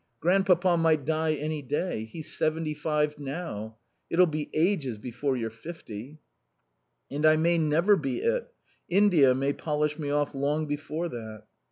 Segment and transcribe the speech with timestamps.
[0.19, 2.05] Grandpapa might die any day.
[2.05, 3.77] He's seventy five now.
[4.09, 6.17] It'll be ages before you're fifty."
[7.11, 8.51] "And I may never be it.
[8.89, 11.43] India may polish me off long before that."